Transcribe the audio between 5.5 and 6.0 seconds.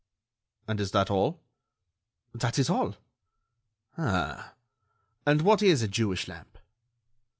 is a